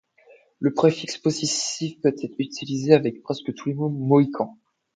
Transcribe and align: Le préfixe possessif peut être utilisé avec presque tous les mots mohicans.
Le 0.57 0.73
préfixe 0.73 1.19
possessif 1.19 2.01
peut 2.01 2.15
être 2.23 2.33
utilisé 2.39 2.95
avec 2.95 3.21
presque 3.21 3.53
tous 3.53 3.69
les 3.69 3.75
mots 3.75 3.89
mohicans. 3.89 4.57